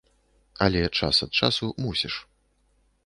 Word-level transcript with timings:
Але 0.67 0.81
час 0.99 1.15
ад 1.27 1.31
часу 1.41 1.65
мусіш. 1.85 2.15